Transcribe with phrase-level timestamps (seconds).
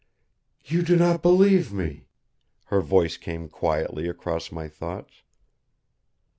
[0.63, 2.07] "You do not believe me,"
[2.65, 5.21] her voice came quietly across my thoughts.